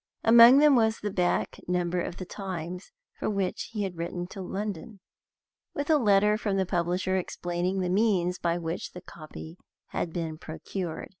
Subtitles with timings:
[0.23, 4.41] Among them was the back number of the Times for which he had written to
[4.41, 4.99] London,
[5.75, 9.59] with a letter from the publisher explaining the means by which the copy
[9.89, 11.09] had been procured.